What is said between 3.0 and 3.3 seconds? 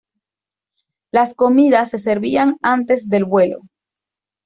del